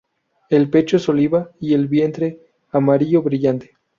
[0.49, 2.39] El pecho es oliva y el vientre
[2.71, 3.75] amarillo brillante.